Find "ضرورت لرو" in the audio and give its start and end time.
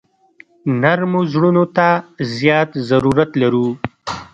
2.89-3.67